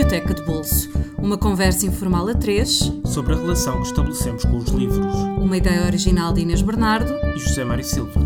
[0.00, 4.70] Biblioteca de Bolso, uma conversa informal a três sobre a relação que estabelecemos com os
[4.70, 5.14] livros.
[5.36, 8.18] Uma ideia original de Inês Bernardo e José Mário Silva.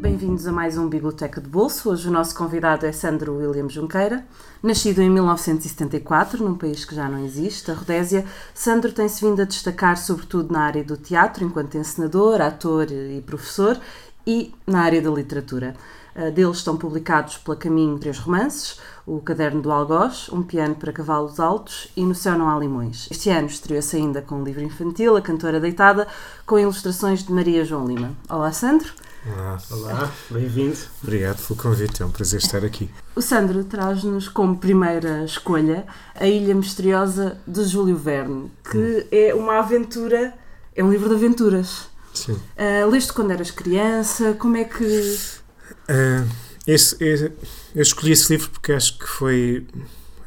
[0.00, 1.90] Bem-vindos a mais um Biblioteca de Bolso.
[1.90, 4.24] Hoje o nosso convidado é Sandro William Junqueira.
[4.62, 8.24] Nascido em 1974, num país que já não existe, a Rodésia,
[8.54, 13.78] Sandro tem-se vindo a destacar sobretudo na área do teatro, enquanto encenador, ator e professor,
[14.26, 15.74] e na área da literatura.
[16.16, 20.92] Uh, deles estão publicados pela Caminho três romances, O Caderno do Algoz, Um Piano para
[20.92, 23.06] Cavalos Altos e No Céu Não Há Limões.
[23.08, 26.08] Este ano estreou-se ainda com um livro infantil, A Cantora Deitada,
[26.44, 28.16] com ilustrações de Maria João Lima.
[28.28, 28.92] Olá, Sandro.
[29.24, 30.76] Olá, Olá bem-vindo.
[31.00, 32.90] Obrigado pelo convite, é um prazer estar aqui.
[33.14, 39.08] O Sandro traz-nos como primeira escolha A Ilha Misteriosa de Júlio Verne, que hum.
[39.12, 40.34] é uma aventura,
[40.74, 41.88] é um livro de aventuras.
[42.12, 42.32] Sim.
[42.32, 44.34] Uh, leste quando eras criança?
[44.34, 45.36] Como é que
[45.88, 46.28] Uh,
[46.66, 46.96] esse,
[47.74, 49.66] eu escolhi esse livro porque acho que foi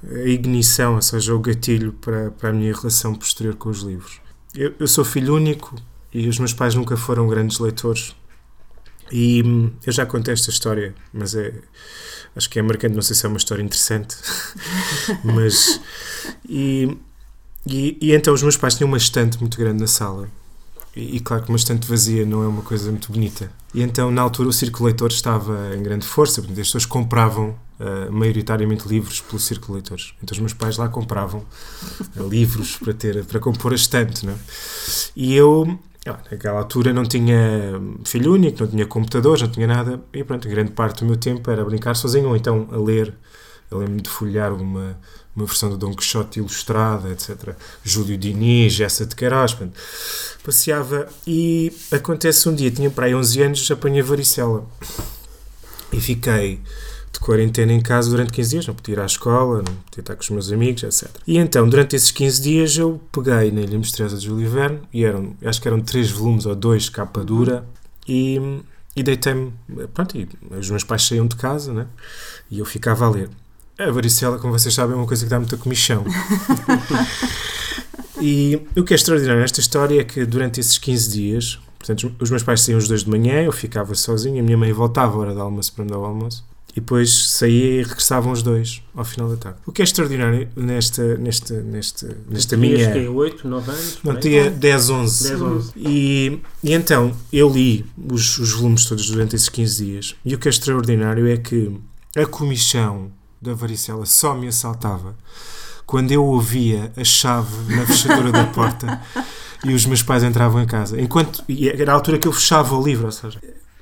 [0.03, 4.21] a ignição, ou seja, o gatilho para, para a minha relação posterior com os livros.
[4.55, 5.75] Eu, eu sou filho único
[6.13, 8.15] e os meus pais nunca foram grandes leitores.
[9.11, 11.53] E hum, eu já contei esta história, mas é,
[12.35, 12.95] acho que é marcante.
[12.95, 14.15] Não sei se é uma história interessante,
[15.23, 15.81] mas.
[16.47, 16.97] E,
[17.65, 20.29] e, e, então os meus pais tinham uma estante muito grande na sala
[20.95, 23.51] e, e, claro que uma estante vazia não é uma coisa muito bonita.
[23.73, 27.55] E então, na altura, o Círculo Leitor estava em grande força, porque as pessoas compravam
[27.79, 30.13] uh, maioritariamente livros pelo Círculo Leitores.
[30.23, 31.45] Então, os meus pais lá compravam
[32.17, 34.25] uh, livros para, ter, para compor a estante.
[34.25, 34.37] Não é?
[35.15, 35.79] E eu,
[36.31, 37.37] naquela altura, não tinha
[38.05, 40.01] filho único, não tinha computadores, não tinha nada.
[40.13, 43.13] E pronto, grande parte do meu tempo era brincar sozinho ou então a ler.
[43.71, 44.97] Eu lembro-me de folhear uma
[45.39, 47.55] uma versão do Dom Quixote ilustrada, etc.
[47.83, 49.55] Júlio Diniz, essa de Queiroz,
[50.43, 54.65] passeava e acontece um dia, tinha para aí 11 anos, apanhei varicela
[55.93, 56.59] e fiquei
[57.11, 60.15] de quarentena em casa durante 15 dias, não podia ir à escola, não podia estar
[60.15, 61.09] com os meus amigos, etc.
[61.25, 65.03] E então, durante esses 15 dias, eu peguei na Ilha Misteriosa de Júlio Verne, e
[65.03, 67.65] eram, acho que eram três volumes ou dois capa dura,
[68.07, 68.39] e,
[68.95, 69.53] e deitei-me,
[69.93, 71.87] pronto, e os meus pais saíam de casa, né?
[72.51, 73.29] e eu ficava a ler.
[73.79, 76.03] A varicela, como vocês sabem, é uma coisa que dá muita comichão.
[78.21, 82.29] e o que é extraordinário nesta história é que durante esses 15 dias, portanto, os
[82.29, 85.19] meus pais saíam os dois de manhã, eu ficava sozinho, a minha mãe voltava à
[85.19, 88.83] hora do almoço para me dar o almoço, e depois saía e regressavam os dois
[88.93, 89.59] ao final da tarde.
[89.65, 92.91] O que é extraordinário nesta, nesta, nesta, nesta minha.
[92.91, 93.99] Que 8, 9 anos?
[94.03, 95.29] Não, tinha 10, 11.
[95.29, 95.71] 10, 11.
[95.77, 100.37] E, e então eu li os, os volumes todos durante esses 15 dias, e o
[100.37, 101.71] que é extraordinário é que
[102.17, 105.15] a comichão da varicela só me assaltava
[105.85, 109.01] quando eu ouvia a chave na fechadura da porta
[109.65, 111.01] e os meus pais entravam em casa.
[111.01, 113.39] Enquanto, e era a altura que eu fechava o livro, ou seja,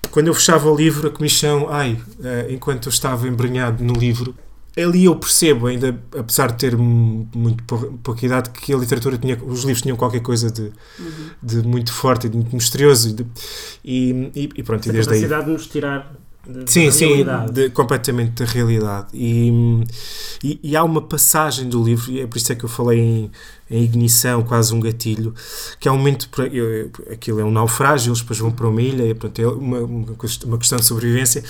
[0.10, 4.34] quando eu fechava o livro, a comissão, ai, eh, enquanto eu estava embrenhado no livro,
[4.78, 7.64] ali eu percebo, ainda apesar de ter muito
[8.04, 11.30] pouca idade, que a literatura tinha, os livros tinham qualquer coisa de, uhum.
[11.42, 13.10] de muito forte e de muito misterioso.
[13.10, 13.26] E, de,
[13.84, 15.46] e, e, pronto, e desde a capacidade aí.
[15.46, 16.14] de nos tirar
[16.48, 19.08] de, sim, sim, de, completamente da realidade.
[19.14, 19.52] E,
[20.44, 23.00] e, e, há uma passagem do livro, e é por isso é que eu falei
[23.00, 23.32] em,
[23.70, 25.34] em ignição, quase um gatilho,
[25.80, 26.30] que é um momento,
[27.12, 30.58] aquilo é um naufrágio, eles depois vão para uma ilha, e, portanto, é uma, uma
[30.58, 31.44] questão de sobrevivência,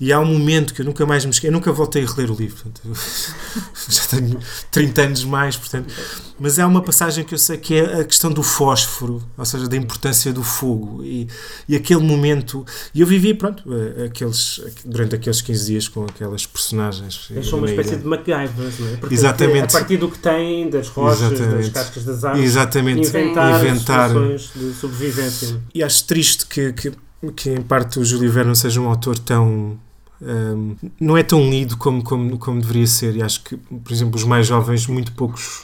[0.00, 2.30] e há um momento que eu nunca mais me esqueci, eu nunca voltei a reler
[2.30, 2.80] o livro, portanto,
[3.88, 4.38] já tenho
[4.70, 5.92] 30 anos mais, portanto,
[6.40, 9.68] mas há uma passagem que eu sei que é a questão do fósforo, ou seja,
[9.68, 11.28] da importância do fogo, e,
[11.68, 12.64] e aquele momento,
[12.94, 13.64] e eu vivi, pronto,
[14.04, 17.28] aqueles, durante aqueles 15 dias com aquelas personagens.
[17.30, 18.96] Eles são uma espécie de MacGyver, não é?
[18.96, 19.76] Porque Exatamente.
[19.76, 23.08] A partir do que têm, das rochas, Exatamente das cascas das árvores, Exatamente.
[23.08, 25.60] inventar, inventar de sobrevivência.
[25.74, 26.92] E acho triste que, que,
[27.36, 29.78] que em parte o Júlio Verne não seja um autor tão
[30.20, 34.16] um, não é tão lido como, como, como deveria ser e acho que, por exemplo,
[34.16, 35.62] os mais jovens muito poucos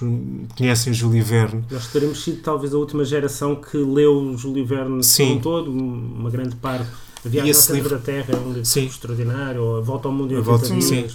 [0.56, 5.40] conhecem Júlio Verne nós teremos sido talvez a última geração que leu Júlio Verne Sim.
[5.42, 6.88] todo, uma grande parte
[7.24, 7.98] a Viagem ao Centro livro...
[7.98, 8.86] da Terra é um livro sim.
[8.86, 11.06] extraordinário, ou A Volta ao Mundo em 80 volta, Sim.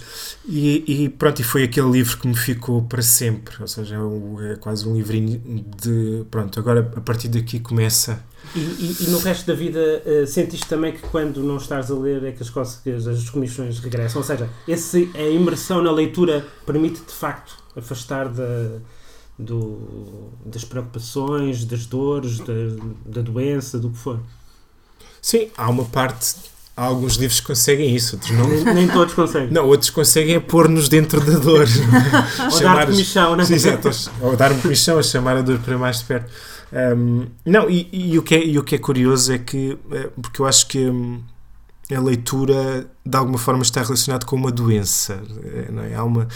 [0.46, 4.52] E, e, pronto, e foi aquele livro que me ficou para sempre, ou seja, é,
[4.52, 5.40] é quase um livrinho
[5.80, 8.22] de, pronto, agora a partir daqui começa...
[8.54, 11.94] E, e, e no resto da vida uh, sentiste também que quando não estás a
[11.94, 16.44] ler é que as, cócegas, as comissões regressam, ou seja, esse, a imersão na leitura
[16.66, 18.78] permite de facto afastar da...
[19.38, 22.52] Do, das preocupações, das dores, da,
[23.06, 24.20] da doença, do que for.
[25.20, 26.34] Sim, há uma parte.
[26.76, 28.74] Há alguns livros que conseguem isso, outros não.
[28.74, 29.50] Nem, todos conseguem.
[29.50, 31.66] Não, outros conseguem é pôr-nos dentro da dor.
[32.50, 33.52] ou dar comissão, não é?
[33.52, 33.90] Exato,
[34.20, 36.30] ou dar-me comissão, a chamar a dor para mais de perto.
[36.72, 40.08] Um, não, e, e, o que é, e o que é curioso é que, eh,
[40.22, 41.20] porque eu acho que, hum,
[41.94, 45.94] a leitura de alguma forma está relacionada com uma doença, eh, não é?
[45.94, 46.28] Há uma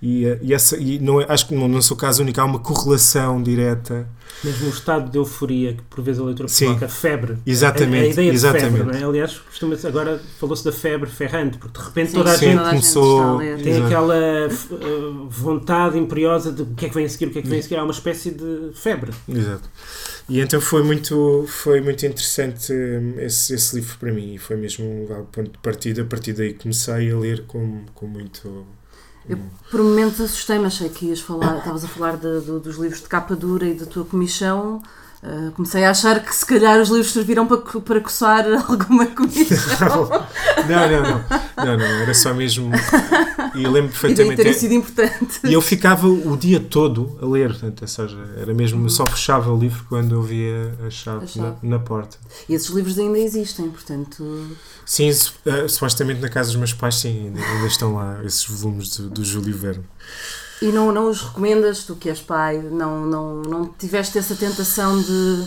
[0.00, 2.40] e, eh, e essa e não é, acho que não, não sou o caso único,
[2.40, 4.06] há uma correlação direta.
[4.42, 6.64] Mesmo o estado de euforia que por vezes a leitura Sim.
[6.66, 7.38] provoca febre.
[7.46, 8.76] Exatamente, A, a ideia de exatamente.
[8.76, 9.04] febre, não é?
[9.04, 12.68] Aliás, costuma agora falou-se da febre ferrante, porque de repente Sim, toda a gente toda
[12.68, 13.62] a gente começou- está a ler.
[13.62, 13.86] tem Exato.
[13.86, 17.42] aquela uh, vontade imperiosa de o que é que vem a seguir, o que é
[17.42, 17.76] que vem a seguir.
[17.76, 19.12] Há uma espécie de febre.
[19.28, 19.68] Exato.
[20.28, 24.34] E então foi muito, foi muito interessante hum, esse, esse livro para mim.
[24.34, 26.02] E foi mesmo um ponto de partida.
[26.02, 28.64] A partir daí comecei a ler com, com muito.
[29.28, 32.76] Eu- hum, Por momentos assustei-me, achei que ias falar, estavas a falar de- do- dos
[32.76, 34.82] livros de capa dura e da tua comissão.
[35.24, 40.08] Ah, comecei a achar que se calhar os livros serviram para, para coçar alguma comissão
[40.68, 41.24] Não, não, não.
[41.64, 42.72] Não, não, era só mesmo.
[43.54, 44.36] E eu lembro e perfeitamente.
[44.36, 45.38] terem sido importante.
[45.44, 49.52] E eu ficava o dia todo a ler, portanto, ou seja, era mesmo, só fechava
[49.52, 51.56] o livro quando eu via a chave, A chave.
[51.62, 52.16] Na, na porta.
[52.48, 54.48] E esses livros ainda existem, portanto.
[54.84, 58.44] Sim, su- eh, supostamente na casa dos meus pais, sim, ainda, ainda estão lá esses
[58.48, 59.84] volumes do, do Júlio Verne.
[60.62, 65.00] E não, não os recomendas, tu que és pai, não, não, não tiveste essa tentação
[65.00, 65.44] de,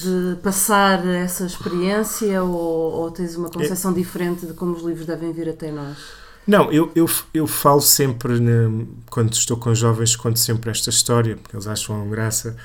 [0.00, 5.32] de passar essa experiência ou, ou tens uma concepção diferente de como os livros devem
[5.32, 6.21] vir até nós?
[6.46, 11.36] Não, eu, eu, eu falo sempre, na- quando estou com jovens, conto sempre esta história,
[11.36, 12.56] porque eles acham graça,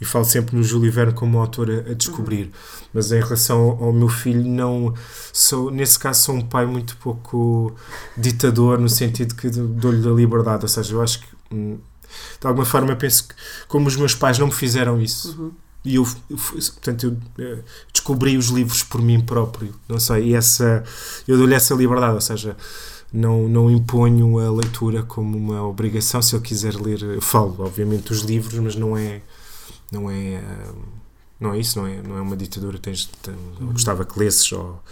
[0.00, 2.50] e falo sempre no Júlio Verne como autor a, a descobrir.
[2.94, 4.94] Mas em relação ao, ao meu filho, não
[5.32, 7.74] sou, nesse caso, sou um pai muito pouco
[8.16, 10.64] ditador, no sentido que dou-lhe a liberdade.
[10.64, 11.78] Ou seja, eu acho que, hum,
[12.40, 13.34] de alguma forma, eu penso que,
[13.68, 15.52] como os meus pais não me fizeram isso, Uhum.
[15.84, 17.58] e eu, eu portanto, eu eh,
[17.92, 20.82] descobri os livros por mim próprio, não sei, e essa,
[21.28, 22.56] eu dou-lhe essa liberdade, ou seja,
[23.12, 28.08] não, não imponho a leitura como uma obrigação, se ele quiser ler, eu falo, obviamente,
[28.08, 29.20] dos livros, mas não é,
[29.90, 30.72] não é, ah,
[31.40, 34.50] não é isso, não é, não é uma ditadura, tens, tem- eu gostava que lesses,
[34.52, 34.82] ou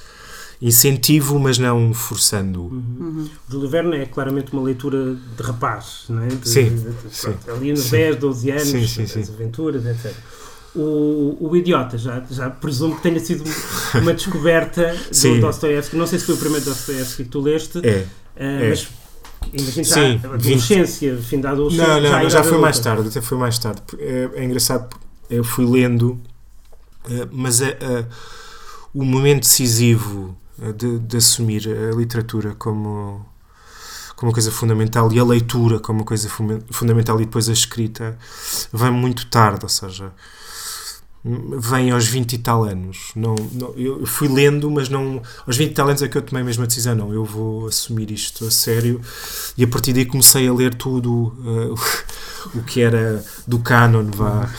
[0.63, 2.63] incentivo, mas não forçando.
[2.63, 3.29] Uhum.
[3.49, 6.29] O Júlio Verne é claramente uma leitura de rapaz, não é?
[6.29, 7.33] De- Sim, de- de- sim.
[7.33, 7.91] pronto, ali nos Sim.
[7.91, 10.15] 10, 12 anos, Sim, sim, as aventuras, etc.
[10.75, 13.45] O, o Idiota, já, já presumo que tenha sido
[13.95, 15.41] uma descoberta do Sim.
[15.41, 15.97] Dostoiévski.
[15.97, 17.89] Não sei se foi o primeiro Dostoiévski que tu leste, É.
[17.91, 18.07] eh,
[18.37, 18.69] é.
[18.71, 18.89] mas
[19.53, 21.87] imagino já Sim, adolescência, fim da adolescência.
[21.87, 23.83] Não, não, já, já foi mais tarde, até foi mais tarde.
[23.99, 24.89] É, é engraçado,
[25.31, 26.21] eu fui lendo,
[27.09, 28.05] eh, mas é, é,
[28.93, 30.37] o momento decisivo
[30.77, 33.25] de, de assumir a literatura como,
[34.17, 37.53] como uma coisa fundamental e a leitura como uma coisa funda- fundamental e depois a
[37.53, 38.19] escrita
[38.73, 40.13] vem muito tarde, ou seja,
[41.25, 43.11] vem aos 20 e tal anos.
[43.17, 46.23] Não, não, eu fui lendo, mas não aos 20 e tal anos é que eu
[46.23, 49.01] tomei a decisão, não, eu vou assumir isto a sério
[49.57, 54.51] e a partir daí comecei a ler tudo eh, o que era do canon, vá.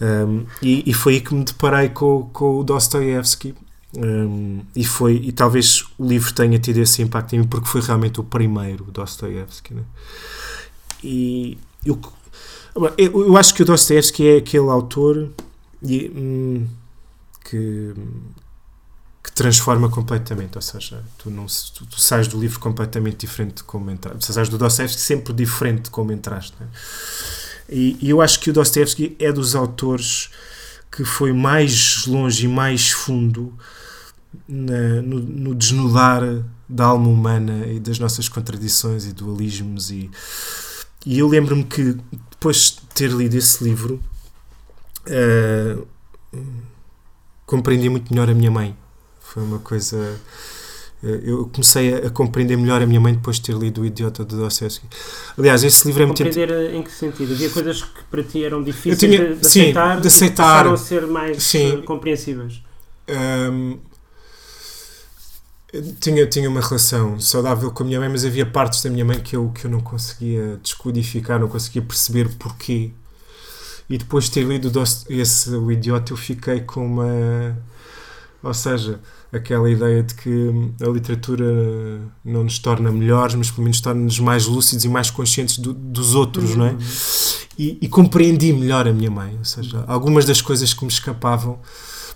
[0.00, 3.54] Um, e, e foi aí que me deparei com, com o Dostoevsky.
[3.96, 7.80] Um, e foi e talvez o livro tenha tido esse impacto em mim porque foi
[7.80, 9.82] realmente o primeiro Dostoevsky né?
[11.02, 11.98] e eu,
[13.00, 15.30] eu acho que o Dostoevsky é aquele autor
[15.86, 16.66] e, hum,
[17.44, 17.94] que,
[19.22, 23.64] que transforma completamente, ou seja, tu, não, tu, tu sais do livro completamente diferente de
[23.64, 26.54] como entraste, sais do Dostoevsky sempre diferente de como entraste.
[26.60, 26.66] né?
[27.68, 30.30] E, e eu acho que o Dostoevsky é dos autores
[30.90, 33.52] que foi mais longe e mais fundo
[34.48, 36.22] na- no, no desnudar
[36.68, 40.10] da alma humana e das nossas contradições e dualismos e,
[41.04, 41.96] e eu lembro-me que
[42.30, 44.00] depois de ter lido esse livro
[45.08, 45.76] eh,
[47.44, 48.76] compreendi muito melhor a minha mãe
[49.20, 50.18] foi uma coisa
[51.04, 53.86] eh, eu comecei a, a compreender melhor a minha mãe depois de ter lido O
[53.86, 54.86] Idiota de Dostoevsky
[55.38, 57.32] aliás esse livro é muito Compreender em que sentido?
[57.32, 60.06] Havia coisas que para ti eram difíceis tinha- de, de sim, aceitar de e que
[60.08, 60.42] aceitar.
[60.44, 61.78] passaram a ser mais Sim.
[61.78, 62.62] eh, compreensíveis.
[63.08, 63.78] Hum,
[66.00, 69.20] tinha, tinha uma relação saudável com a minha mãe, mas havia partes da minha mãe
[69.20, 72.92] que eu, que eu não conseguia descodificar, não conseguia perceber porquê.
[73.88, 74.72] E depois de ter lido
[75.08, 77.56] esse O Idiota, eu fiquei com uma.
[78.42, 79.00] Ou seja,
[79.32, 80.50] aquela ideia de que
[80.84, 81.44] a literatura
[82.24, 86.14] não nos torna melhores, mas pelo menos torna-nos mais lúcidos e mais conscientes do- dos
[86.14, 86.76] outros, não é?
[87.58, 91.58] e, e compreendi melhor a minha mãe, ou seja, algumas das coisas que me escapavam.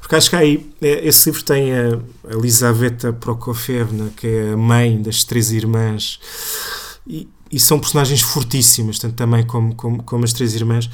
[0.00, 1.98] Porque acho que aí, eh, esse livro tem a
[2.30, 6.20] Elisaveta Prokofyevna, que é a mãe das três irmãs,
[7.06, 10.88] e, e são personagens fortíssimas, tanto também como, como, como as três irmãs.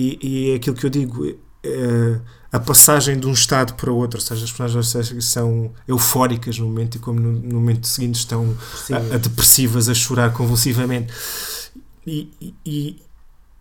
[0.00, 1.26] E, é aquilo que eu digo,
[1.64, 2.20] eh,
[2.52, 6.94] a passagem de um estado para outro, ou seja, as personagens são eufóricas no momento
[6.96, 8.56] e como no, no momento seguinte estão
[8.92, 11.12] a, a depressivas, a chorar convulsivamente.
[12.06, 12.28] E,
[12.64, 12.96] e-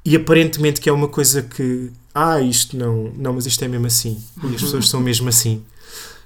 [0.05, 3.87] e, aparentemente que é uma coisa que, ah, isto não, não, mas isto é mesmo
[3.87, 4.23] assim.
[4.43, 5.63] E as pessoas são mesmo assim.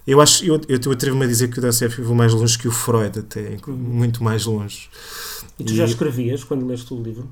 [0.06, 2.72] Eu acho, eu, eu atrevo-me a dizer que o Dostoevsky foi mais longe que o
[2.72, 4.88] Freud, até, muito mais longe.
[5.58, 7.28] E tu E- já escrevias quando leste o livro?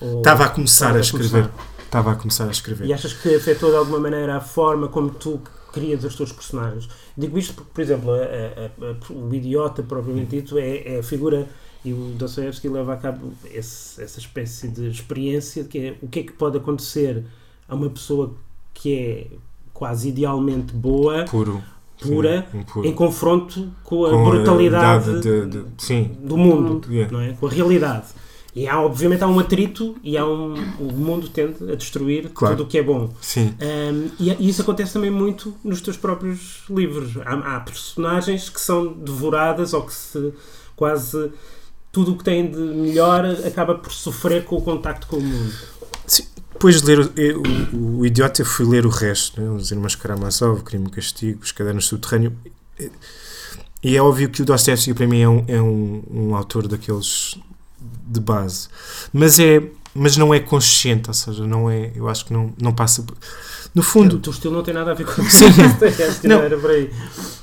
[0.00, 1.48] Estava a começar a escrever.
[1.48, 1.75] começar.
[1.86, 2.86] Estava a começar a escrever.
[2.86, 5.40] E achas que afetou de alguma maneira a forma como tu
[5.72, 6.88] crias os teus personagens?
[7.16, 11.02] Digo isto porque, por exemplo, a- a- a- o idiota propriamente dito é, é a
[11.02, 11.46] figura
[11.84, 16.20] e o Dostoevsky leva a cabo esse- essa espécie de experiência que é o que
[16.20, 17.24] é que pode acontecer
[17.68, 18.34] a uma pessoa
[18.74, 19.26] que é
[19.72, 21.62] quase idealmente boa, Puro.
[22.00, 26.10] pura, Sim, um em confronto com a Com brutalidade idade de- de- sim.
[26.20, 27.32] do mundo, não é?
[27.34, 28.06] com a realidade.
[28.56, 32.56] E há, obviamente, há um atrito e há um, o mundo tende a destruir Claro.
[32.56, 33.12] tudo o que é bom.
[33.20, 33.54] Sim.
[33.60, 37.18] Um, e, e isso acontece também muito nos teus próprios livros.
[37.18, 40.32] Há, há personagens que são devoradas ou que se
[40.74, 41.30] quase
[41.92, 45.52] tudo o que têm de melhor acaba por sofrer com o contacto com o mundo.
[46.54, 47.42] Depois de ler o, eu-
[47.74, 49.50] o, o Idiota, eu fui ler o resto, né?
[49.50, 52.32] os Irmãos Karamazov, o Crime e Castigo, os Cadernos Subterrâneo.
[53.82, 57.36] E é óbvio que o Dostoevsky, para mim, é um, é um, um autor daqueles
[58.06, 58.68] de base.
[59.12, 59.62] Mas, é,
[59.94, 63.02] mas não é consciente, ou seja, não é, eu acho que não, não passa.
[63.02, 63.16] por-
[63.74, 65.12] No O fundo, teu estilo não tem nada a ver com
[66.20, 66.40] que não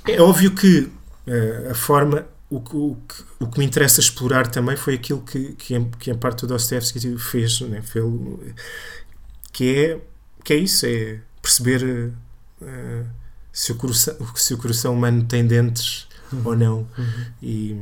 [0.08, 0.90] é óbvio que
[1.28, 2.26] eh, a forma.
[2.50, 5.90] O, que- o, que, o que me interessa explorar também foi aquilo que, que, em,
[5.98, 7.82] que em parte o Dostoevsky fez, né?
[7.82, 8.06] Fez,
[9.52, 10.00] que, é,
[10.44, 12.12] que é isso, é perceber
[12.62, 13.04] eh,
[13.52, 16.08] se, o coração, se o coração humano tem dentes
[16.44, 17.26] ou não Uhum.
[17.42, 17.78] e,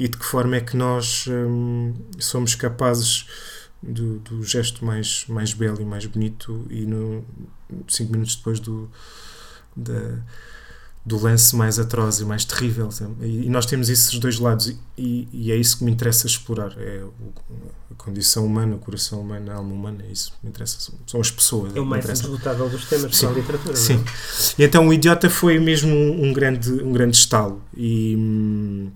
[0.00, 3.26] e de que forma é que nós hum, somos capazes
[3.82, 7.22] do, do gesto mais, mais belo e mais bonito e no,
[7.88, 8.90] cinco minutos depois do,
[9.76, 10.18] da,
[11.04, 12.88] do lance mais atroz e mais terrível
[13.20, 17.02] e, nós temos esses dois lados e- e, é isso que me interessa explorar é
[17.04, 17.34] o-
[17.90, 20.94] a condição humana, o coração humano, a alma humana, é isso que me interessa são,
[21.06, 23.26] são as pessoas É o que me mais esgotável dos temas Sim.
[23.26, 23.76] para a literatura.
[23.76, 23.94] Sim.
[23.96, 24.06] Não é?
[24.58, 28.90] E então o Idiota foi mesmo um, um grande, um grande estalo e, hum,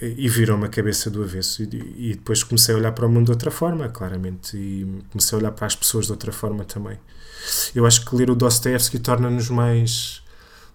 [0.00, 1.62] e virou-me a cabeça do avesso.
[1.62, 5.36] E, e depois comecei a olhar para o mundo de outra forma, claramente, e comecei
[5.36, 6.98] a olhar para as pessoas de outra forma também.
[7.74, 10.22] Eu acho que ler o Dostoevsky torna-nos mais,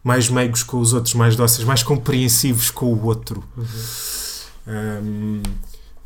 [0.04, 3.44] mais meigos com os outros, mais dóceis, mais compreensivos com o outro.
[3.56, 3.66] Uhum.
[4.66, 5.44] Hum,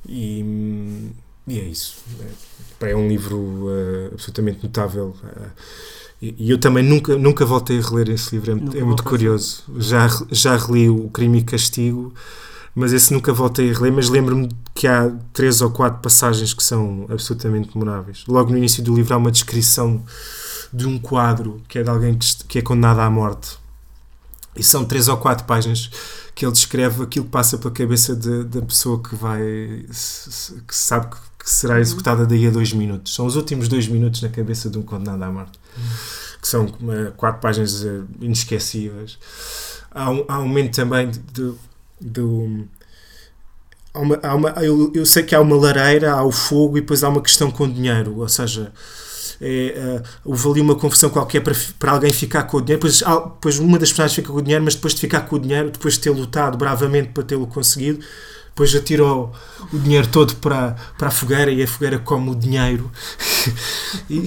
[0.07, 1.11] e,
[1.47, 1.95] e é isso.
[2.81, 5.15] É, é um livro eh, absolutamente notável.
[5.23, 5.49] eh,
[6.19, 9.63] e eu também nunca, nunca voltei a reler esse livro, é, é muito curioso.
[9.77, 12.11] Já, já reli o Crime e Castigo,
[12.77, 13.91] mas esse nunca voltei a reler.
[13.91, 18.23] Mas lembro-me que há três ou quatro passagens que são absolutamente memoráveis.
[18.27, 20.03] Logo no início do livro há uma descrição
[20.71, 22.17] de um quadro que é de alguém
[22.47, 23.57] que, é condenado à morte.
[24.55, 25.89] E são três ou quatro páginas
[26.35, 29.39] que ele descreve aquilo que passa pela cabeça de- da pessoa que vai
[30.67, 31.07] que sabe
[31.39, 33.13] que, será executada daí a dois minutos.
[33.15, 35.57] São os últimos dois minutos na cabeça de um condenado à morte.
[36.41, 39.17] Que são eh, quatro páginas eh, inesquecíveis.
[39.91, 41.53] Há um, há um momento também de, de-
[41.99, 42.67] do-
[43.93, 46.81] há uma, há uma- eu, eu sei que há uma lareira, há o fogo e
[46.81, 48.71] depois há uma questão com dinheiro, ou seja,
[49.41, 53.03] é, eh, houve ali uma confusão qualquer para, para alguém ficar com o dinheiro, depois,
[53.03, 55.39] há- depois uma das personagens fica com o dinheiro, mas depois de ficar com o
[55.39, 57.99] dinheiro, depois de ter lutado bravamente para tê-lo conseguido,
[58.57, 59.31] depois atirou
[59.71, 62.91] o dinheiro todo para, para a fogueira e a fogueira come o dinheiro.
[64.09, 64.25] e,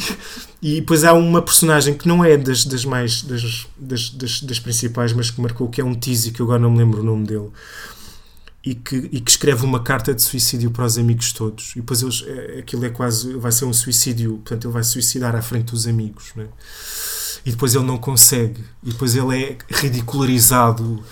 [0.63, 4.61] e depois há uma personagem que não é das, das mais das, das, das, das
[4.61, 7.05] principais, mas que marcou, que é um Tizi, que eu agora não me lembro o
[7.05, 7.51] nome dele
[8.65, 11.73] e que, e que escreve uma carta de suicídio para os amigos todos.
[11.73, 13.35] E depois eles, é- aquilo é quase.
[13.35, 16.31] vai ser um suicídio, portanto, ele vai suicidar à frente dos amigos.
[16.37, 16.49] Não é?
[17.45, 18.61] E depois ele não consegue.
[18.83, 21.03] E depois ele é ridicularizado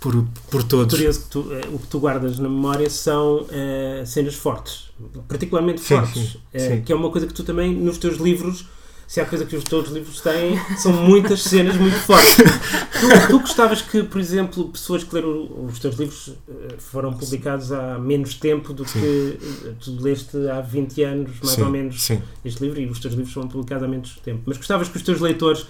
[0.00, 0.94] por, por todos.
[0.94, 4.90] Curioso que tu, eh, o que tu guardas na memória são eh, cenas fortes,
[5.26, 6.82] particularmente Sim, fortes, sim, eh, sim.
[6.82, 8.66] que é uma coisa que tu também nos teus livros,
[9.06, 12.36] se há coisa que os teus livros têm, são muitas cenas muito fortes.
[12.36, 17.70] tu, tu gostavas que, por exemplo, pessoas que leram os teus livros eh, foram publicados
[17.72, 19.00] há menos tempo do Sim.
[19.00, 22.22] que eh, tu leste há 20 anos, mais sim, ou menos, Sim.
[22.44, 24.42] este livro, e os teus livros foram publicados há menos tempo.
[24.46, 25.66] Mas gostavas que os teus leitores,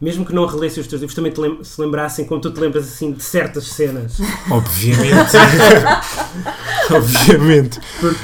[0.00, 2.60] mesmo que não relessem os teus livros, também te lem- se lembrassem, como tu te
[2.60, 4.16] lembras assim, de certas cenas.
[4.50, 5.32] Obviamente.
[6.90, 7.80] Obviamente.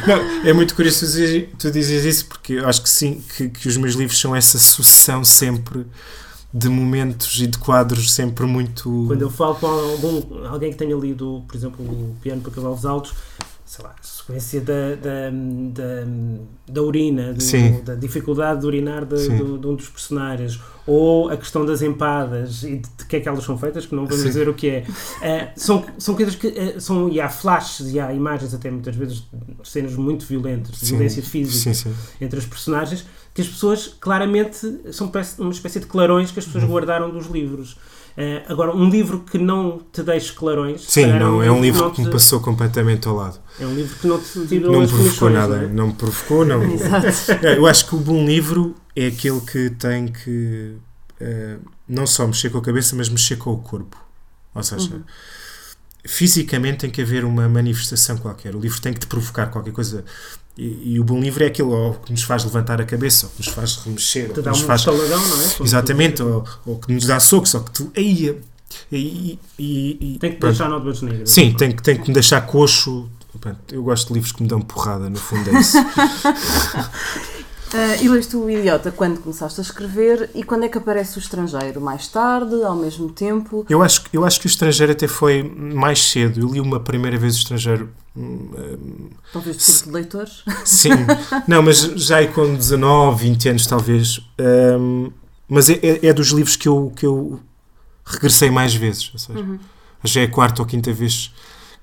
[0.06, 1.06] Não, é muito curioso
[1.58, 4.58] tu dizes, isso porque eu acho que sim, que, que os meus livros são essa
[4.58, 5.86] sucessão sempre
[6.52, 9.04] de momentos e de quadros sempre muito.
[9.08, 12.86] Quando eu falo com algum, alguém que tenha lido, por exemplo, o Piano para Cavalos
[12.86, 13.12] Altos,
[13.66, 15.30] sei lá, sequência da, da,
[15.72, 16.06] da,
[16.68, 21.36] da urina, do- da dificuldade de urinar de, do- de um dos personagens, ou a
[21.36, 24.20] questão das empadas e de, de que é que elas são feitas, que não vamos
[24.20, 24.28] Sim.
[24.28, 24.86] dizer o que é.
[25.22, 26.48] Eh, são, são coisas que.
[26.48, 30.78] eh, são, e há flashes e há imagens, até muitas vezes, de cenas muito violentas,
[30.80, 31.94] de violência física Sim, sim.
[32.20, 34.58] entre os personagens, que as pessoas claramente
[34.92, 36.70] são uma espécie de clarões que as pessoas Uhum.
[36.70, 37.76] guardaram dos livros.
[38.16, 40.82] Eh, agora, um livro que não te deixe clarões.
[40.86, 43.40] Sim, não, é um livro que me te- passou completamente ao lado.
[43.58, 45.66] É um livro que não te tirou Não me provocou nada, não é?
[45.68, 46.62] não me provocou, não.
[46.72, 47.06] Exato.
[47.44, 50.76] É, Eu acho que o bom livro é aquele que tem que
[51.20, 51.56] eh,
[51.88, 53.96] não só mexer com a cabeça, mas mexer com o corpo.
[54.54, 55.02] Ou seja, Uhum.
[56.06, 58.54] fisicamente tem que haver uma manifestação qualquer.
[58.54, 60.04] O livro tem que te provocar qualquer coisa.
[60.56, 63.32] E, e o bom livro é aquele ou que nos faz levantar a cabeça, ou
[63.32, 64.86] que nos faz remexer, que dá nos um faz.
[64.86, 65.62] é?
[65.64, 67.92] Exatamente, ou, ou que nos dá socos, ou que tu.
[67.96, 68.38] Aí,
[68.92, 70.52] e, e, Tem que pronto.
[70.52, 71.30] deixar notas negras.
[71.30, 73.08] Sim, tem, que- tem que me deixar coxo.
[73.40, 75.76] Pronto, Eu gosto de livros que me dão porrada, no fundo é isso.
[77.76, 81.20] Ah, e leste o Idiota quando começaste a escrever e quando é que aparece o
[81.20, 81.80] estrangeiro?
[81.80, 83.66] Mais tarde, ao mesmo tempo?
[83.68, 86.40] Eu acho, eu acho que o estrangeiro até foi mais cedo.
[86.40, 87.90] Eu li uma primeira vez o estrangeiro.
[88.16, 90.44] hum, Talvez de círculo de leitores?
[90.64, 90.90] Sim,
[91.48, 94.20] não, mas já é com 19, 20 anos talvez.
[94.78, 95.10] Hum,
[95.48, 97.40] mas é, é- é dos livros que eu, que eu
[98.04, 99.10] regressei mais vezes.
[99.12, 99.58] Ou seja, Uhum.
[100.04, 101.32] já é a quarta ou quinta vez.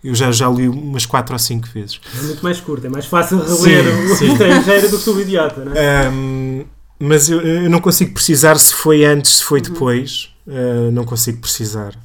[0.03, 2.01] Eu já, já li umas 4 ou 5 vezes.
[2.17, 3.86] É muito mais curto, é mais fácil reler
[4.17, 6.10] Sim, o estrangeiro do que o idiota, não é?
[6.10, 6.65] Hum,
[6.98, 10.34] mas eu, eu não consigo precisar se foi antes, se foi depois.
[10.48, 11.96] Uh, não consigo precisar.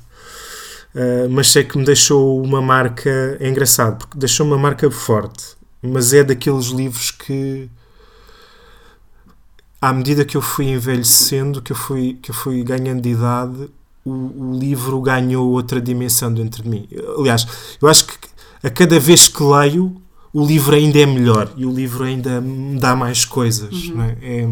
[0.94, 3.36] Uh, mas sei que me deixou uma marca.
[3.40, 5.56] É engraçado, porque deixou uma marca forte.
[5.82, 7.70] Mas é daqueles livros que.
[9.80, 13.70] À medida que eu fui envelhecendo, que eu fui, que eu fui ganhando de idade,
[14.06, 16.88] o, o livro ganhou outra dimensão dentro de mim.
[17.18, 17.46] Aliás,
[17.82, 18.14] eu acho que
[18.62, 20.00] a cada vez que leio,
[20.32, 23.88] o livro ainda é melhor e o livro ainda me dá mais coisas.
[23.88, 24.16] Não é?
[24.22, 24.46] É,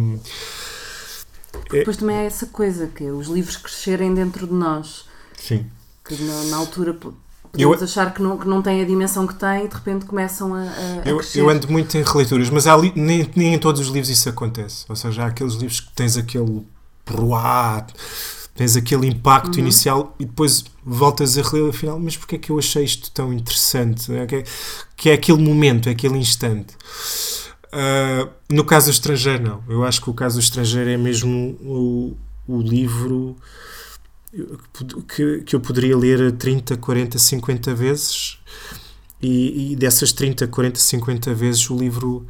[1.70, 5.04] Depois também há essa coisa, que é os livros crescerem dentro de nós.
[5.36, 5.66] sim.
[6.06, 7.14] Que na, na altura po-
[7.56, 10.04] Eu- podemos achar que não, que não têm a dimensão que têm e de repente
[10.04, 11.40] começam a, a, Eu, crescer.
[11.40, 14.84] eu ando muito em releituras, mas li- nem, nem em todos os livros isso acontece.
[14.86, 16.62] Ou seja, há aqueles livros que tens aquele
[17.06, 17.86] proá,
[18.54, 22.58] tens aquele impacto inicial e depois voltas a reler afinal, mas porquê é que eu
[22.58, 24.12] achei isto tão interessante?
[24.12, 24.44] É que, é,
[24.96, 26.76] que é aquele momento, é aquele instante.
[27.74, 29.64] Ah, no caso estrangeiro, não.
[29.68, 33.36] Eu acho que o caso estrangeiro é mesmo o, o livro
[35.08, 38.38] que, que eu poderia ler 30, 40, 50 vezes
[39.20, 42.26] e, e dessas 30, 40, 50 vezes o livro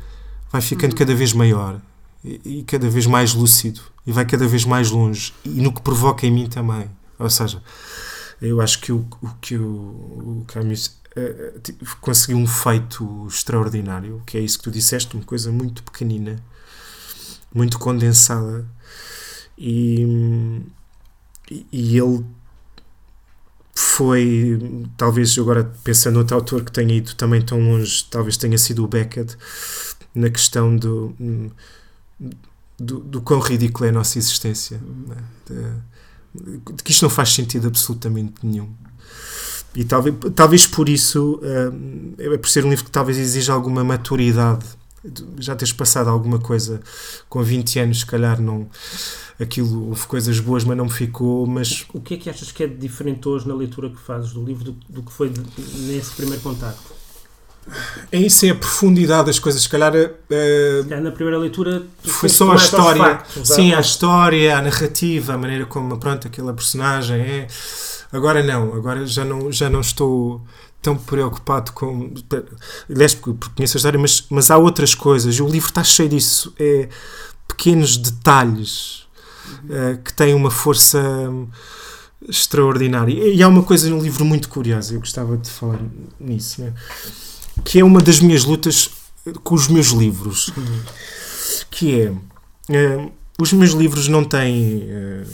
[0.50, 1.80] vai ficando cada vez maior
[2.24, 5.80] e, e cada vez mais lúcido e vai cada vez mais longe e no que
[5.80, 6.90] provoca em mim também.
[7.18, 7.62] Ou seja,
[8.40, 9.64] eu acho que o, o que o,
[10.40, 11.00] o Camus
[11.62, 16.36] ti- conseguiu um feito extraordinário, que é isso que tu disseste, uma coisa muito pequenina,
[17.54, 18.66] muito condensada
[19.56, 20.60] e,
[21.50, 22.24] e- ele
[23.74, 24.58] foi,
[24.96, 28.88] talvez agora pensando outro autor que tenha ido também tão longe, talvez tenha sido o
[28.88, 29.36] Beckett,
[30.14, 31.14] na questão do,
[32.78, 34.80] do, do quão ridícula é a nossa existência.
[35.06, 35.16] né?
[35.46, 38.72] De, de que isto não faz sentido absolutamente nenhum.
[39.74, 43.82] E talvez, talvez por isso, hum, é por ser um livro que talvez exija alguma
[43.82, 44.64] maturidade.
[45.38, 46.80] Já teres passado alguma coisa
[47.28, 48.68] com 20 anos, se calhar não.
[49.38, 51.46] Aquilo houve coisas boas, mas não me ficou.
[51.46, 54.42] Mas O que é que achas que é diferente hoje na leitura que fazes do
[54.42, 55.30] livro do, do que foi
[55.87, 56.94] nesse primeiro contacto?
[58.12, 59.62] É isso, é a profundidade das coisas.
[59.62, 63.03] Se calhar calhar Na primeira leitura tu foi só a história.
[63.03, 67.46] factos, Sim, a história, a narrativa, a maneira como pronto, aquela personagem é.
[68.12, 70.44] Agora não, agora já não, já não estou
[70.81, 72.12] tão preocupado com.
[72.88, 75.40] Aliás, porque conheço a história, mas, mas há outras coisas.
[75.40, 76.53] O livro está cheio disso.
[76.59, 76.88] É
[77.46, 79.07] pequenos detalhes
[79.68, 81.48] eh, que têm uma força hum,
[82.29, 83.12] extraordinária.
[83.12, 85.81] E há uma coisa no livro muito curiosa, eu gostava de falar
[86.18, 86.72] nisso, né?
[87.62, 88.90] Que é uma das minhas lutas
[89.42, 90.52] com os meus livros,
[91.70, 92.12] que é
[92.68, 95.24] eh, os meus livros não têm eh,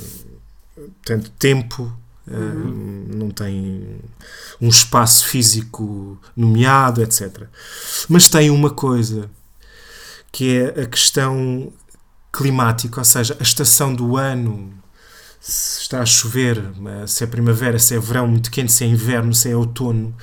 [1.04, 1.92] tanto tempo,
[2.26, 2.34] eh,
[3.14, 4.00] não têm
[4.60, 7.44] um espaço físico nomeado, etc.
[8.08, 9.30] Mas têm uma coisa
[10.32, 11.72] que é a questão
[12.32, 14.72] climática, ou seja, a estação do ano,
[15.40, 16.62] se está a chover,
[17.06, 20.14] se é primavera, se é verão muito quente, se é inverno, se é outono.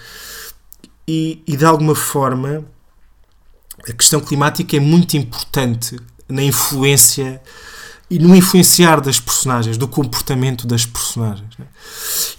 [1.07, 2.65] E, e de alguma forma
[3.87, 7.41] a questão climática é muito importante na influência
[8.09, 11.49] e no influenciar das personagens, do comportamento das personagens.
[11.59, 11.65] né?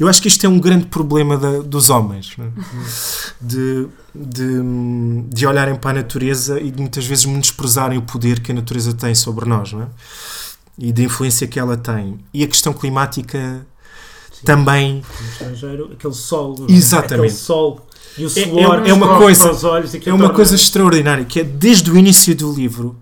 [0.00, 2.50] Eu acho que isto é um grande problema da- dos homens, né?
[3.40, 4.48] de, de,
[5.30, 8.92] de olharem para a natureza e de muitas vezes menosprezarem o poder que a natureza
[8.94, 9.86] tem sobre nós não é?
[10.78, 12.18] e da influência que ela tem.
[12.32, 13.66] E a questão climática
[14.44, 16.54] também No estrangeiro, aquele sol.
[16.68, 16.72] é?
[16.72, 17.14] Exatamente.
[17.14, 17.86] Aquele sol
[18.18, 19.44] e o É- suor é- é uma coisa-
[20.06, 22.96] é uma coisa extraordinária, que é desde o início do livro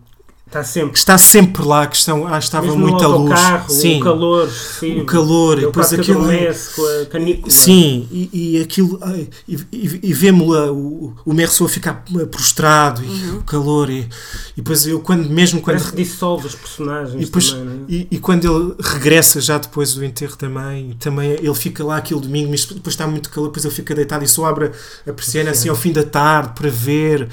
[0.49, 0.93] Está sempre.
[0.93, 3.39] que está sempre lá, que estão, ah, estava Mesmo muita luz.
[3.69, 5.01] Sim, o calor excessivo.
[5.01, 6.31] o calor, e depois aquilo.
[6.31, 7.51] é- com a canícula.
[7.51, 8.97] Sim, e, e aquilo.
[9.03, 13.39] ai, e e, e vemos lá o, o Merceau a ficar prostrado e Uhum.
[13.39, 13.91] o calor.
[13.91, 14.09] E, e
[14.59, 15.79] depois eu, quando, mesmo quando.
[15.79, 17.93] Parece que dissolve os personagens E depois- também, é?
[17.93, 21.97] E, e quando ele regressa já depois do enterro da mãe, também ele fica lá
[21.97, 24.71] aquele domingo, mas depois está muito calor, depois ele fica deitado e só abre
[25.07, 27.29] a persiana assim ao fim da tarde para ver.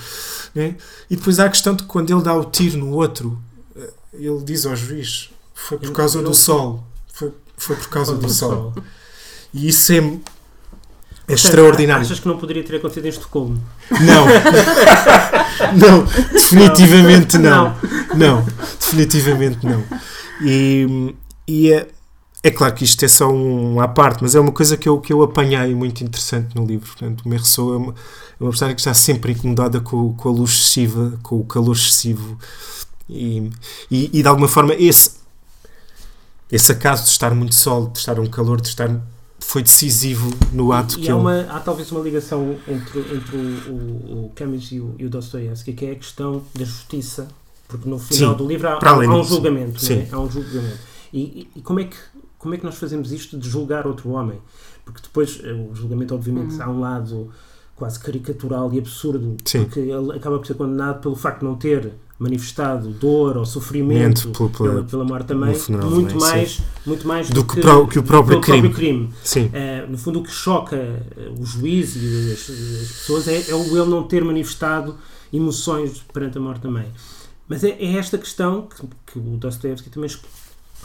[0.55, 0.75] Né?
[1.09, 3.39] E depois há a questão de que quando ele dá o tiro no outro,
[3.75, 6.83] eh, ele diz ao juiz: foi por causa do sol.
[7.13, 8.73] Foi, foi por causa do sol.
[9.53, 10.23] E isso é, é Portanto,
[11.29, 12.03] extraordinário.
[12.03, 13.63] Achas que não poderia ter acontecido em Estocolmo?
[13.91, 14.25] Não,
[15.77, 17.75] não, definitivamente não.
[18.15, 18.45] Não,
[18.79, 19.83] definitivamente não.
[20.41, 21.15] E,
[21.47, 21.87] e é,
[22.41, 24.99] é claro que isto é só um à parte, mas é uma coisa que eu,
[24.99, 26.87] que eu apanhei muito interessante no livro.
[26.87, 30.31] Portanto, o Merceau é uma, é uma personagem que está sempre incomodada com, com a
[30.31, 32.37] luz excessiva, com o calor excessivo.
[33.09, 33.49] E,
[33.91, 35.17] e, e de alguma forma, esse,
[36.51, 38.89] esse acaso de estar muito sol, de estar um calor, de estar.
[39.39, 41.19] foi decisivo no ato E que há, ele.
[41.21, 45.09] uma, há talvez uma ligação entre, entre o, o, o Camus e o, e o
[45.09, 47.27] Dostoevsky, que é a questão da justiça,
[47.67, 49.91] porque no final Sim, do livro há, para há, além há um julgamento.
[49.91, 50.07] é?
[50.11, 50.77] Há um julgamento.
[51.11, 51.97] E, e- e como, é que,
[52.37, 54.39] como é que nós fazemos isto de julgar outro homem?
[54.85, 57.31] Porque depois eh, o julgamento, obviamente, há um lado
[57.75, 59.63] quase caricatural e absurdo, Sim.
[59.63, 61.91] porque ele acaba por ser condenado pelo facto de não ter
[62.23, 66.35] manifestado dor ou sofrimento Mente pela- pela- pela, morte da mãe, funeral muito, mãe, sim.
[66.37, 69.09] mais, muito mais Do que pró- que o próprio pelo crime.
[69.23, 73.51] Sim, Uh, no fundo, o que choca uh, o juiz e as, as pessoas é,
[73.51, 74.95] é o ele não ter manifestado
[75.31, 76.87] emoções perante a morte da mãe.
[77.47, 80.09] Mas é, é esta questão que, que o Dostoevsky também,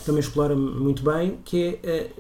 [0.05, 2.11] também explora muito bem, que é,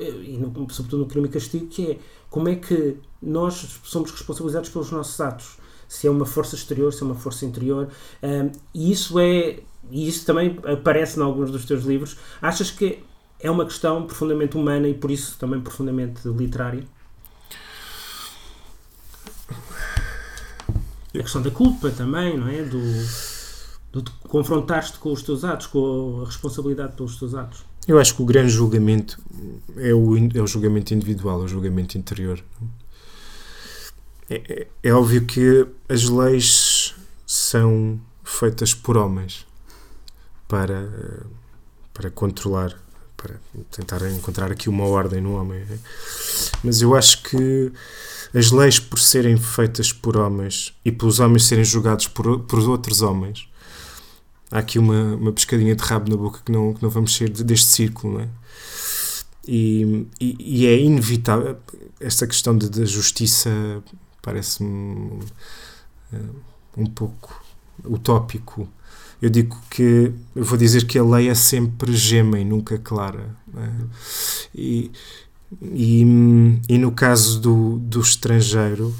[0.00, 4.10] uh, e no- sobretudo no Crime e Castigo, que é como é que nós somos
[4.10, 5.61] responsabilizados pelos nossos atos.
[5.88, 7.88] Se é uma força exterior, se é uma força interior.
[8.22, 9.60] Um, e isso é.
[9.90, 12.16] E isso também aparece em alguns dos teus livros.
[12.40, 13.02] Achas que
[13.40, 16.84] é uma questão profundamente humana e por isso também profundamente literária?
[21.14, 22.62] A questão da culpa também, não é?
[22.62, 22.80] Do,
[23.92, 27.64] do te confrontar-te com os teus atos, com a responsabilidade pelos teus atos.
[27.86, 29.20] Eu acho que o grande julgamento
[29.76, 32.42] é o, é o julgamento individual, é o julgamento interior.
[34.32, 36.94] É, é- é óbvio que as leis
[37.26, 39.46] são feitas por homens
[40.48, 40.88] para,
[41.92, 42.74] para controlar,
[43.16, 43.34] para
[43.70, 45.60] tentar encontrar aqui uma ordem no homem.
[45.64, 45.78] né?
[46.64, 47.72] Mas eu acho que
[48.34, 53.02] as leis, por serem feitas por homens e pelos homens serem julgados por, por outros
[53.02, 53.46] homens,
[54.50, 57.28] há aqui uma, uma pescadinha de rabo na boca que não, que não vamos sair
[57.28, 58.28] de- deste círculo, não é?
[59.46, 61.58] E, e, e é inevitável
[62.00, 63.50] esta questão da justiça
[64.22, 65.18] parece-me
[66.12, 66.18] eh,
[66.76, 67.42] um pouco
[67.84, 68.68] utópico.
[69.20, 73.36] Eu digo que eu vou dizer que a lei é sempre gema e nunca clara.
[73.56, 73.70] é?
[74.54, 74.90] E,
[75.60, 76.02] e,
[76.68, 78.94] e no caso do, do estrangeiro,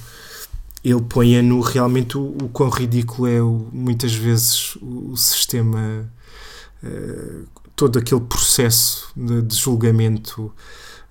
[0.84, 5.16] ele põe a nu realmente o, o quão ridículo é o- muitas vezes o, o
[5.16, 6.08] sistema,
[6.82, 7.42] eh,
[7.76, 10.52] todo aquele processo de, de julgamento,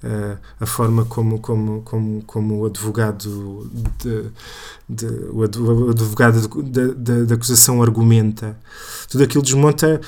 [0.04, 3.70] eh, a forma como, como, como, como o advogado,
[4.04, 4.32] de,
[4.90, 6.48] de- o adv- o advogado
[7.26, 8.58] da acusação argumenta,
[9.10, 10.02] tudo aquilo desmonta,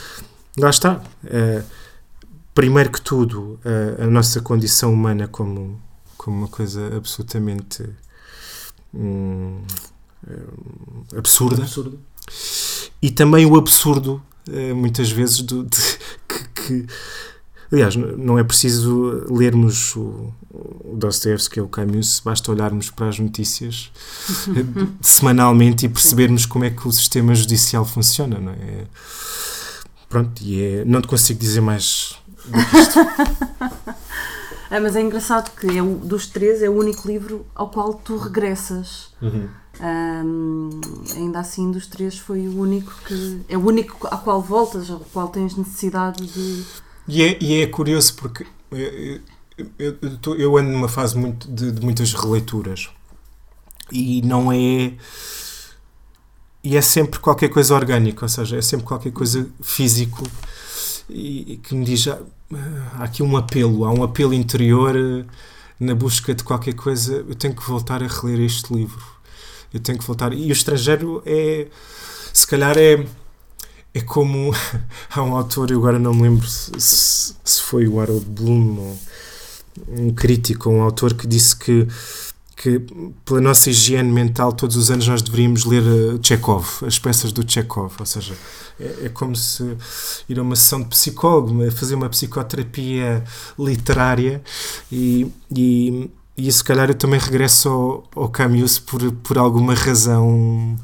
[0.57, 1.01] lá está.
[1.25, 1.63] eh,
[2.55, 5.81] primeiro que tudo, eh, a nossa condição humana como,
[6.17, 7.83] como uma coisa absolutamente
[10.27, 11.63] eh, absurda
[13.01, 14.21] e também o absurdo
[14.75, 16.87] muitas vezes do, de- que, que-
[17.71, 23.19] aliás não é preciso lermos o, o Dostoevsky ou o Camus basta olharmos para as
[23.19, 23.91] notícias
[25.01, 28.85] semanalmente e percebermos como é que o sistema judicial funciona não é?
[30.09, 32.99] pronto e é, não te consigo dizer mais do que isto
[34.69, 38.17] É, mas é engraçado que é dos três é o único livro ao qual tu
[38.17, 39.13] regressas.
[39.79, 40.69] Ahm,
[41.15, 43.41] ainda assim, dos três foi o único que.
[43.49, 46.63] É o único ao qual voltas, ao qual tens necessidade de.
[47.07, 49.21] E é, e é curioso porque eu,
[49.77, 52.89] eu, eu, eu ando numa fase muito de, de muitas releituras
[53.91, 54.93] e não é.
[56.63, 60.23] E é sempre qualquer coisa orgânica, ou seja, é sempre qualquer coisa físico
[61.09, 62.21] e, e que me diz: ah,
[62.97, 65.25] há aqui um apelo, há um apelo interior eh,
[65.79, 67.25] na busca de qualquer coisa.
[67.27, 69.03] Eu tenho que voltar a reler este livro.
[69.73, 70.33] Eu tenho que voltar.
[70.33, 71.67] E o estrangeiro é.
[72.33, 73.05] Se calhar é.
[73.93, 74.51] É como
[75.11, 78.97] há um autor, eu agora não me lembro se, se- foi o Harold Bloom ou
[79.87, 81.87] um crítico ou um autor que disse que
[82.55, 82.79] que
[83.25, 87.43] pela nossa higiene mental todos os anos nós deveríamos ler uh, Chekhov, as peças do
[87.51, 88.35] Chekhov, ou seja,
[88.79, 89.75] é, é, como se
[90.29, 93.23] ir a uma sessão de psicólogo, fazer uma psicoterapia
[93.59, 94.41] literária
[94.91, 100.77] e, e, e se calhar eu também regresso ao, ao Camus por, por alguma razão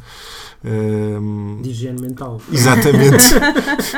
[0.63, 2.41] um, de higiene mental.
[2.52, 3.24] Exatamente.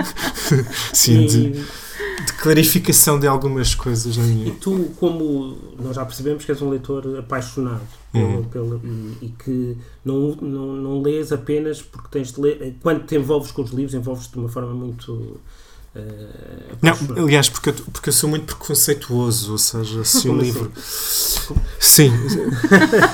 [0.93, 4.47] Sim, e, de, de clarificação de algumas coisas na minha.
[4.49, 7.81] E tu, como nós já percebemos que és um leitor apaixonado
[8.13, 8.43] uhum.
[8.43, 12.75] pelo, pelo, e, e, que não, não, não lês apenas porque tens de ler.
[12.81, 15.39] Quando te envolves com os livros, envolves-te de uma forma muito.
[15.93, 20.71] Uh, não, aliás, porque eu, porque eu sou muito preconceituoso, ou seja, se um livro.
[20.77, 21.51] Assim?
[21.77, 22.11] Sim,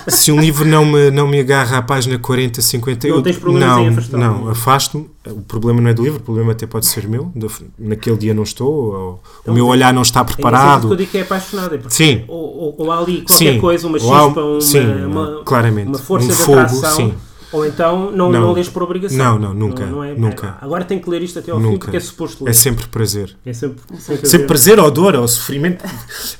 [0.07, 3.37] se um livro não me, não me agarra à página 40, 50, não eu, tens
[3.37, 5.09] problemas não, em afastar Não, afasto-me.
[5.25, 7.33] O problema não é do livro, o problema até pode ser meu.
[7.79, 10.87] Naquele dia não estou, ou, então, o meu olhar não está preparado.
[10.87, 12.25] É eu digo que é apaixonado, é sim.
[12.27, 13.59] Ou, ou, ou, há ali qualquer sim.
[13.59, 15.87] coisa, uma chispa, uma, sim, uma, claramente.
[15.87, 16.95] uma força um de fogo, atração.
[16.95, 19.17] Sim ou então não, não, não lês por obrigação.
[19.17, 19.85] Não, não, nunca.
[19.85, 20.57] Não, não é, nunca.
[20.61, 21.71] agora tenho que ler isto até ao nunca.
[21.71, 22.49] fim porque é suposto ler.
[22.49, 23.35] É sempre prazer.
[23.45, 25.85] É sempre, sempre, sempre prazer ou dor ou sofrimento.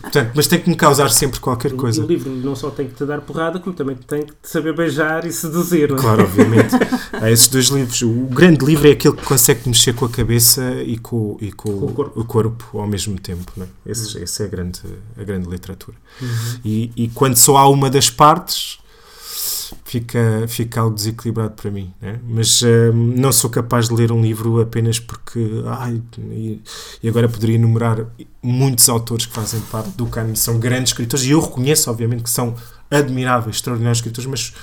[0.02, 2.02] Portanto, mas tem que me causar sempre qualquer coisa.
[2.02, 4.50] O, o livro não só tem que te dar porrada, como também tem que te
[4.50, 5.89] saber beijar e seduzir.
[5.89, 6.00] Não é?
[6.00, 6.76] Claro, obviamente.
[7.13, 8.02] Há esses dois livros.
[8.02, 11.72] O grande livro é aquele que consegue mexer com a cabeça e com, e com,
[11.72, 12.20] com o, corpo.
[12.20, 12.80] o, corpo.
[12.80, 13.52] ao mesmo tempo.
[13.56, 13.91] Não é?
[13.91, 14.24] Esse, uhum.
[14.24, 14.82] Essa é a grande,
[15.17, 15.96] a grande literatura.
[16.22, 16.28] Uhum.
[16.65, 18.80] E, e quando só há uma das partes
[19.84, 21.94] fica, fica algo desequilibrado para mim.
[22.02, 22.20] Né?
[22.24, 25.40] Mas uh, não sou capaz de ler um livro apenas porque.
[25.66, 26.62] Ai, e,
[27.02, 28.06] e, agora poderia enumerar
[28.42, 32.30] muitos autores que fazem parte do cânone, são grandes escritores, e eu reconheço, obviamente, que
[32.30, 32.56] são
[32.90, 34.54] admiráveis, extraordinários escritores, mas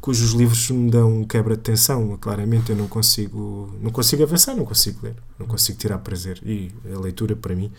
[0.00, 4.64] cujos livros me dão quebra de tensão, claramente eu não consigo, não consigo avançar, não
[4.64, 6.40] consigo ler, não consigo tirar prazer.
[6.44, 7.70] E a leitura, para mim,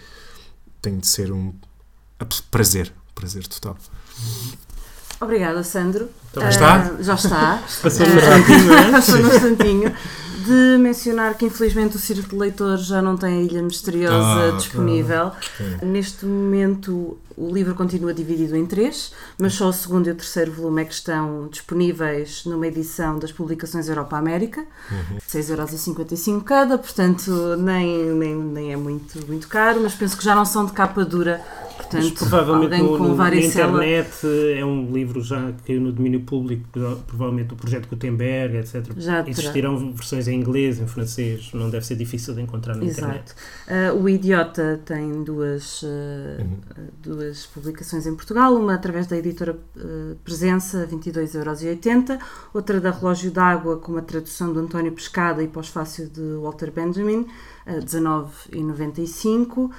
[0.82, 1.54] tem de ser um
[2.50, 3.78] prazer, prazer total.
[5.23, 6.09] Obrigada, Sandro.
[6.31, 6.77] Então, já está?
[6.77, 7.63] Uh, já está.
[7.81, 8.91] Passou no instantinho, é?
[8.91, 9.95] Passou no instantinho.
[10.45, 14.57] De mencionar que infelizmente o Circo de Leitores já não tem a Ilha Misteriosa ah,
[14.57, 15.27] disponível.
[15.27, 20.15] Ah, Neste momento o livro continua dividido em três, mas só o segundo e o
[20.15, 25.17] terceiro volume é que estão disponíveis numa edição das publicações Europa América, uhum.
[25.27, 30.45] 6,55€ cada, portanto nem, nem, nem é muito, muito caro, mas penso que já não
[30.45, 31.41] são de capa dura
[31.75, 34.12] Portanto, Mas provavelmente no, no, na internet
[34.55, 36.63] é um livro já que no domínio público,
[37.07, 38.86] provavelmente o projeto Gutenberg, etc.
[38.97, 43.07] Já Existirão versões em inglês, em francês, não deve ser difícil de encontrar na Exato.
[43.07, 43.33] internet.
[43.67, 45.88] Uh, o Idiota tem duas, uh,
[46.39, 46.59] uhum.
[47.01, 52.19] duas publicações em Portugal, uma através da editora uh, Presença, 22,80€,
[52.53, 57.25] outra da Relógio d'Água, com uma tradução de António Pescada e pós-fácil de Walter Benjamin,
[57.65, 59.71] uh, 19,95€.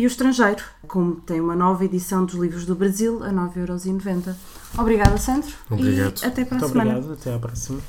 [0.00, 4.34] E o estrangeiro, como tem uma nova edição dos livros do Brasil a 9,90€.
[4.78, 5.52] Obrigada, Sandro.
[5.70, 6.22] Obrigado.
[6.22, 6.90] E até para a Muito semana.
[6.92, 7.80] Obrigado, até à próxima.